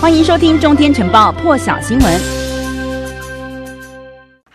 [0.00, 2.47] 欢迎收听《中天晨报》破晓新闻。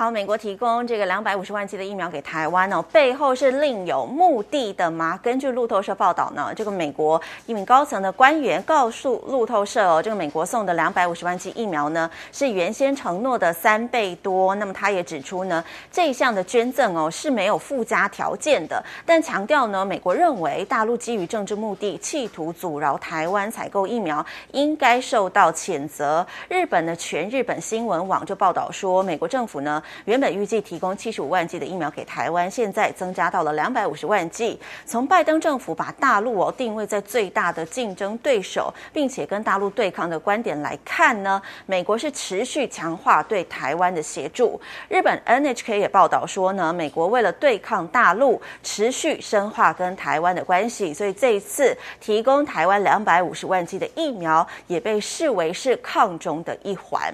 [0.03, 5.17] 好，美国提供这个两百五十万剂的疫苗给台湾哦，背后是另有目的的吗？
[5.23, 14.53] 根据路透社报道呢，这个美国一名高层的官员告诉路透社哦，这个美国送的两百五十万剂疫苗呢，是原先承诺的三倍多。
[14.55, 26.27] 那么他也指出呢，这一项的捐赠哦是没有附加条件的，但强调呢，美国认为大陆基于政治目的，企图阻挠台湾采购疫苗，应该受到谴责。
[26.49, 29.81] 日本的全日本新闻网就报道说，美国政府呢。
[30.05, 34.59] 原本预计提供七十五万剂的疫苗给台湾，现在增加到了两百五十万剂。
[34.85, 44.59] 从拜登政府把大陆哦定位在最大的竞争对手，并且跟大陆对抗的观点来看呢，美国是持续强化对台湾的协助。
[44.89, 57.13] 日本 NHK 也报道说呢，美国为了对抗大陆，持续深化跟台湾的关系，所以这一次提供台湾两百五十万剂的疫苗，也被视为是抗中的一环。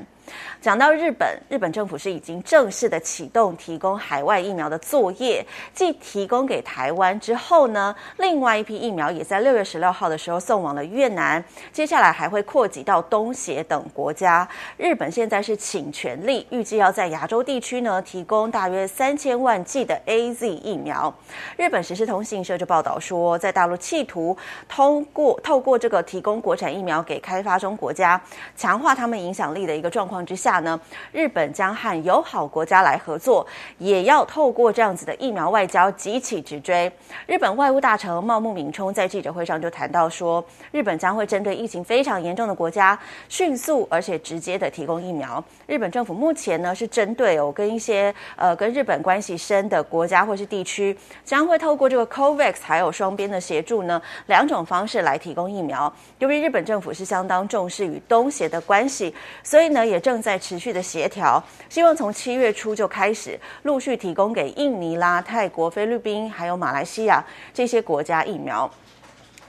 [0.62, 14.48] 讲到日本，日本政府是已经正式的启动提供海外疫苗的作业，继提供给台湾之后呢，另外一批疫苗也在六月十六号的时候送往了越南，接下来还会扩及到东协等国家。
[14.78, 21.14] 日本现在是倾全力，预计要在亚洲地区呢提供大约三千万剂的 AZ 疫苗。
[21.58, 28.22] 日本时事通信社就报道说，在大陆企图通过透过这个提供国产疫苗给开发中国家，
[28.56, 30.60] 强化他们影响力的一个状况之下。
[30.60, 30.78] 呢，
[31.14, 36.92] 日本将和友好国家来合作，也要透过这样子的疫苗外交急起直追。
[37.28, 45.42] 日本外务大臣茂木敏充在记者会上就谈到说，日本将会针对疫情非常严重的国家，迅速而且直接的提供疫苗。
[45.66, 55.92] 日本政府目前呢是针对哦跟一些呃跟日本关系深的国家或是地区，将会透过这个 COVAX 还有双边的协助呢两种方式来提供疫苗。
[56.18, 60.40] 由于日本政府是相当重视与东协的关系，所以呢也正在。
[60.40, 68.68] 持续的协调，希望从七月初就开始陆续提供给印尼啦、泰国、菲律宾还有马来西亚这些国家疫苗。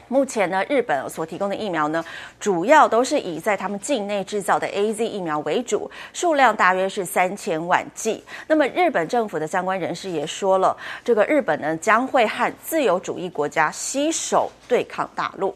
[0.09, 2.05] 目前呢，日本所提供的疫苗呢，
[2.39, 8.23] 主要都是以在他们境内制造的 AZ 疫苗为主，数量大约是三千万剂。
[8.47, 15.55] 那么日本政府的相关人士也说了，这个日本呢将会和自由主义国家携手对抗大陆。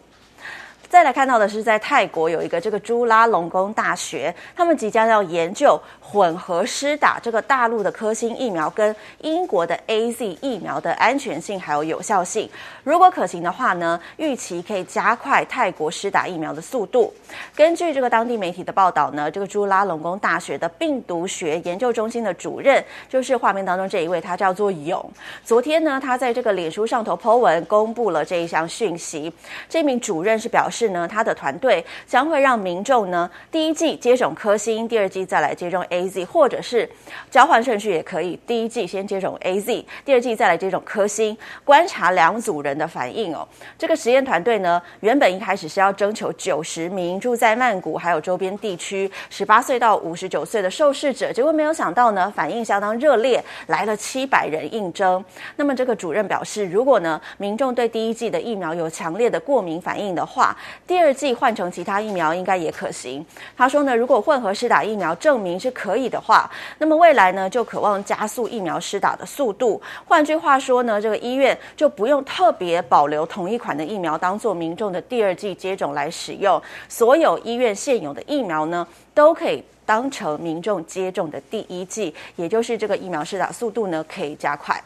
[0.89, 12.49] 再来看到的是，在泰国有一个这个朱拉隆功大学，他们即将要研究混合施打这个大陆的科兴疫苗跟英国的 AZ 疫苗的安全性还有有效性。
[12.85, 17.13] 如果可行的话呢，预期可以加快泰国施打疫苗的速度。
[17.57, 25.05] 根据这个当地媒体的报道呢，这个朱拉隆功大学的病毒学研究中心的主任，就是画面当中这一位，他叫做勇。
[25.45, 29.33] 昨天呢，他在这个脸书上头 po 文，公布了这一项讯息。
[29.69, 30.74] 这名主任是表示。
[30.75, 36.89] 是呢，他的团队将会让民众呢第一季接种科兴，第二季再来接种 AZ，或者是
[37.31, 43.47] 交换顺序也可以，第一季先接种 AZ，第二季再来接种科兴，观察两组人的反应哦。
[43.79, 55.25] 这个实验团队呢，原本一开始是要征求九十名住在曼谷还有周边地区十八岁到五十九岁的受试者，结果没有想到呢，反应相当热烈，来了七百人应征。
[55.55, 60.57] 那么这个主任表示，如果呢民众对第一季的疫苗有强烈的过敏反应的话，
[60.87, 63.25] 第二剂换成其他疫苗应该也可行。
[63.57, 69.81] 他说呢，如果混合施打疫苗证明是可以的话，那么未来呢就渴望加速疫苗施打的速度。
[70.07, 84.83] 换句话说呢，这个医院就不用特别保留同一款的疫苗当做民众的第二剂接种来使用，所有医院现有的疫苗呢都可以当成民众接种的第一剂，也就是这个疫苗施打速度呢可以加快。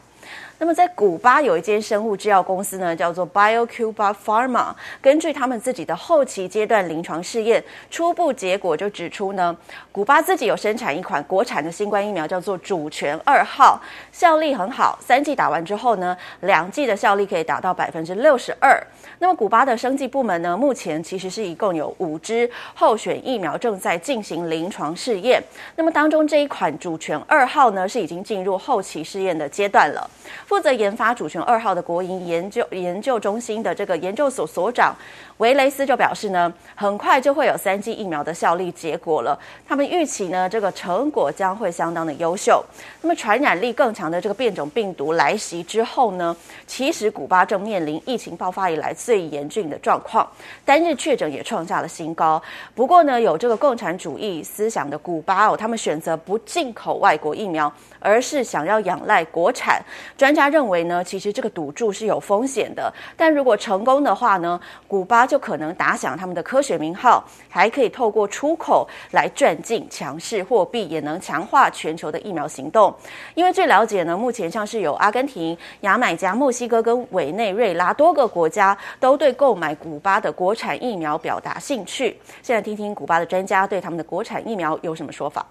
[0.61, 4.73] 那么在古巴有一间生物制药公司呢，叫做 BioCuba Pharma。
[5.01, 9.55] 根据他们自己的后期阶段临床试验，初步结果就指出呢，
[9.89, 13.81] 古巴自己有生产一款国产的新冠疫苗，叫做主权二号，
[14.11, 18.77] 效力很好，三剂打完之后呢，两剂的效力可以达到百分之六十二。
[19.19, 25.41] 那么古巴的生技部门呢，目前其实是一共有五支候选疫苗正在进行临床试验。
[25.77, 30.09] 那么当中这一款主权二号呢，是已经进入后期试验的阶段了。
[30.49, 34.95] 负责研发主权二号的国营研究研究中心的这个研究所所长
[35.37, 39.39] 维雷斯就表示呢，很快就会有三剂疫苗的效力结果了。
[39.67, 42.65] 他们预期呢，这个成果将会相当的优秀。
[42.99, 46.35] 那么传染力更强的这个变种病毒来袭之后呢，
[46.65, 50.27] 其实古巴正面临疫情爆发以来最严峻的状况，
[50.65, 52.41] 单日确诊也创下了新高。
[52.73, 59.79] 不过呢，有这个共产主义思想的古巴哦，他们选择不进口外国疫苗，而是想要仰赖国产
[60.17, 60.35] 专。
[60.39, 72.93] 家认为呢，其实这个赌注是有风险的，但如果成功的话呢，古巴就可能打响他们的科学名号，还可以透过出口来赚进强势货币，也能强化全球的疫苗行动。
[73.35, 82.17] 因为据了解呢，目前像是有阿根廷、牙买加、墨西哥跟委内瑞拉多个国家都对购买古巴的国产疫苗表达兴趣。
[82.41, 85.45] 现在听听古巴的专家对他们的国产疫苗有什么说法。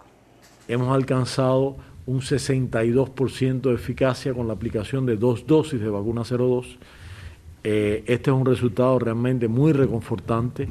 [2.09, 6.79] Un 62% de eficacia con la aplicación de dos dosis de vacuna 02.
[7.63, 10.69] Eh, este es un resultado realmente muy reconfortante,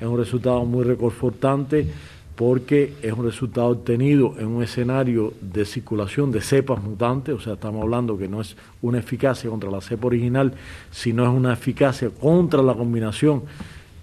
[0.00, 1.86] es un resultado muy reconfortante
[2.34, 7.52] porque es un resultado obtenido en un escenario de circulación de cepas mutantes, o sea,
[7.52, 10.54] estamos hablando que no es una eficacia contra la cepa original,
[10.90, 13.42] sino es una eficacia contra la combinación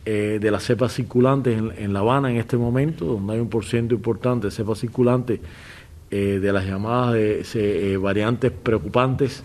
[0.05, 3.49] eh, de las cepas circulantes en, en, La Habana en este momento, donde hay un
[3.49, 5.41] porcentaje importante de cepas circulantes
[6.09, 7.43] eh, de las llamadas de,
[7.93, 9.43] eh, variantes preocupantes.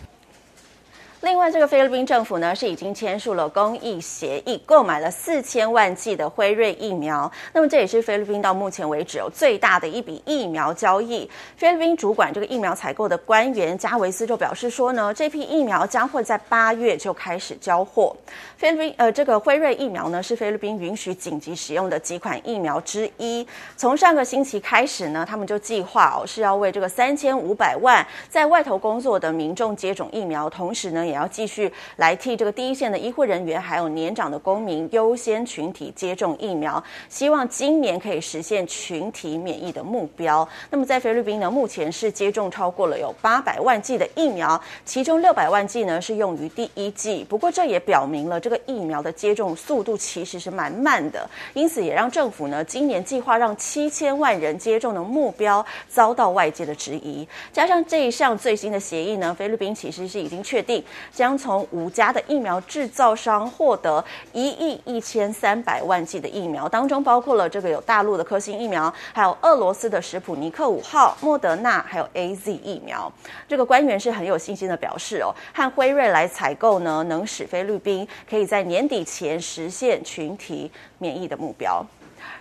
[1.22, 7.30] 另外，这个菲律宾政府呢是已经签署了公益协议，购买了四千万剂的辉瑞疫苗。
[7.52, 11.30] 那么，这也是菲律宾到目前为止有最大的一笔疫苗交易。
[11.56, 18.16] 菲律宾主管这个疫苗采购的官员加维斯就表示说呢，这批疫苗将会在八月就开始交货。
[18.56, 23.46] 菲律宾呃，这个辉瑞疫苗呢是菲律宾允许紧急使用的几款疫苗之一。
[23.76, 31.06] 从上个星期开始呢，他们就计划哦是要为这个三千五百万在外头工作的民众接种疫苗，同时呢。
[31.11, 40.48] 也也要继续来替这个第一线的医护人员，还有年长的公民优先群体接种疫苗，希望今年可以实现群体免疫的目标。
[40.70, 47.22] 那么在菲律宾呢，目前是接种超过了有八百万剂的疫苗，其中六百万剂呢是用于第一剂。
[47.28, 57.28] 不过这也表明了这个疫苗的接种速度其实是蛮慢的，因此也让政府呢今年计划让七千万人接种的目标遭到外界的质疑。
[57.52, 60.82] 加上这一项最新的协议呢，菲律宾其实是已经确定。
[61.10, 73.12] 将从五家的疫苗制造商获得一亿一千三百万剂的疫苗，当中包括了这个有大陆的科兴疫苗，还有俄罗斯的史普尼克五号、莫德纳，还有 AZ 疫苗。
[73.48, 81.84] 这个官员是很有信心的表示哦，和辉瑞来采购呢，能使菲律宾可以在年底前实现群体免疫的目标。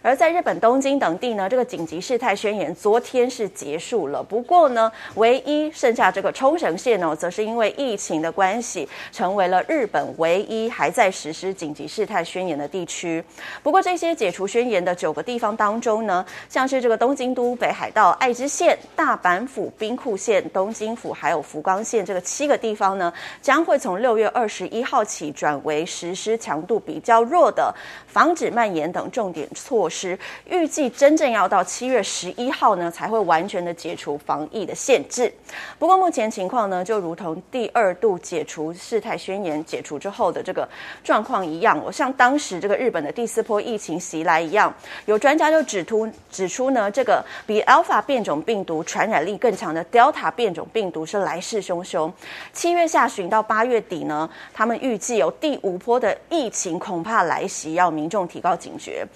[0.01, 4.24] 而在日本东京等地呢，这个紧急事态宣言昨天是结束了。
[4.24, 13.24] 不过呢，唯一剩下这个冲绳县呢，则是因为疫情的关系，成为了日本唯一还在实施紧急事态宣言的地区。
[13.62, 27.74] 不过这些解除宣言的九个地方当中呢，像是这个东京都、北海道、爱知县、大阪府、兵库县、东京府还有福冈县这个七个地方呢，将会从六月二十一号起转为实施强度比较弱的
[28.07, 30.20] 防止蔓延等重点措施。
[30.50, 35.34] 预计真正要到七月十一号呢，才会完全的解除防疫的限制。
[35.80, 40.68] 不过目前情况呢，就如同第二度解除事态宣言解除之后的这个
[41.06, 44.74] 状况一样，我，像当时这个日本的第四波疫情袭来一样，
[45.06, 52.12] 有专家就指出指出呢，这个比 Alpha 变种病毒传染力更强的 Delta 变种病毒是来势汹汹。
[52.52, 59.08] 七月下旬到八月底呢，他们预计有第五波的疫情恐怕来袭，要民众提高警觉。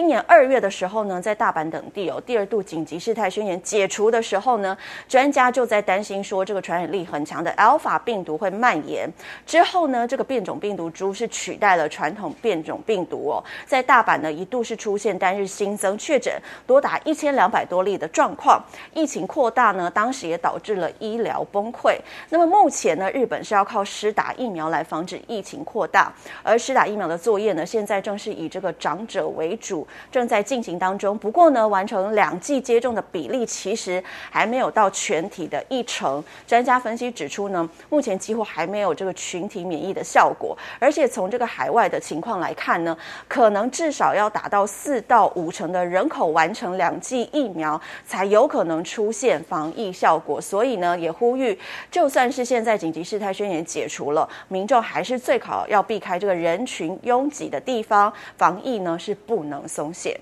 [0.00, 0.18] 今年。
[0.26, 4.76] 二月的时候呢，在大阪等地有第二度紧急事态宣言解除的时候呢，
[5.06, 9.12] 专家就在担心说，这个传染力很强的 Alpha 病毒会蔓延。
[9.44, 16.32] 之后呢，这个变种病毒株是取代了传统变种病毒哦，在大阪呢一度是出现单日新增确诊
[16.66, 18.64] 多达一千两百多例的状况，
[18.94, 21.98] 疫情扩大呢，当时也导致了医疗崩溃。
[22.30, 26.10] 那么目前呢，日本是要靠施打疫苗来防止疫情扩大，
[26.42, 29.86] 而施打疫苗的作业呢，现在正是以这个长者为主。
[30.10, 36.22] 正在进行当中，不过呢，完成两剂接种的比例其实还没有到全体的一成。
[36.46, 42.96] 专家分析指出呢，目前几乎还没有这个群体免疫的效果，而且从这个海外的情况来看呢，
[43.28, 50.40] 可能至少要达到四到五成的人口完成两剂疫苗，才有可能出现防疫效果。
[50.40, 51.56] 所以呢，也呼吁，
[51.90, 60.20] 就算是现在紧急事态宣言解除了，民众还是最好要避开这个人群拥挤的地方，防疫呢是不能松懈。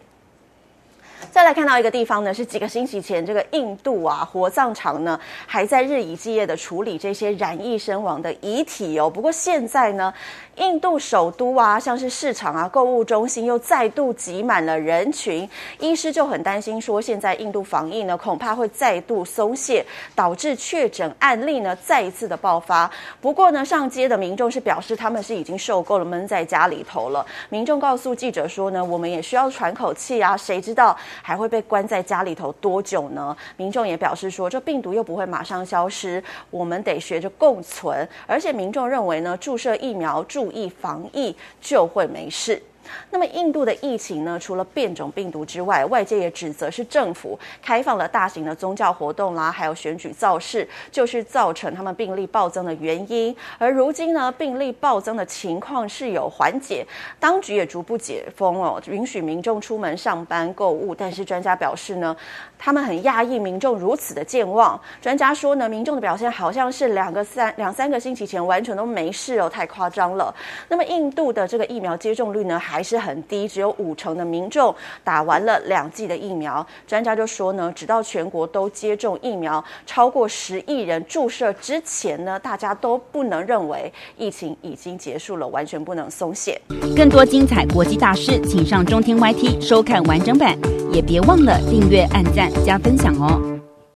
[1.32, 9.10] 再来看到一个地方呢，是几个星期前，这个印度啊火葬场呢还在日以继夜的处理这些染疫身亡的遗体哦。
[9.10, 10.14] 不过现在呢，
[10.58, 15.48] 印度首都啊，像是市场啊、购物中心又再度挤满了人群，
[15.78, 19.84] 医师就很担心说，现在印度防疫呢恐怕会再度松懈，
[20.14, 22.90] 导致确诊案例呢再一次的爆发。
[23.20, 27.24] 不过呢，上街的民众是表示他们是已经受够了闷在家里头了。
[27.48, 30.96] 民众告诉记者说呢，我们也需要喘口气啊，谁知道。
[31.22, 33.36] 还会被关在家里头多久呢？
[33.56, 38.08] 民众也表示说，这病毒又不会马上消失，我们得学着共存。
[38.26, 42.62] 而且民众认为呢，注射疫苗、注注意防疫就会没事。
[43.10, 44.38] 那么印度的疫情呢？
[44.38, 53.34] 除了变种病毒之外，外界也指责是政府开放了大型的宗教活动啦，还有选举造势，就是造成他们病例暴增的原因。
[53.58, 56.86] 而如今呢，病例暴增的情况是有缓解，
[57.18, 60.94] 当局也逐步解封哦，允许民众出门上班购物。
[60.94, 62.16] 但是专家表示呢，
[62.58, 64.80] 他们很讶异民众如此的健忘。
[65.00, 70.34] 专家说呢，民众的表现好像是两个三两三个星期前完全都没事哦，太夸张了。
[70.68, 76.64] 那么印度的这个疫苗接种率呢，还还是很低，只有五成的民众打完了两剂的疫苗。
[76.86, 86.60] 专家就说呢，直到全国都接种疫苗超过十亿人注射之前呢，大家都不能认为疫情已经结束了，完全不能松懈。
[86.96, 90.56] 更多精彩国际大事，请上中天 YT 收看完整版，
[90.92, 93.47] 也别忘了订阅、按赞、加分享哦。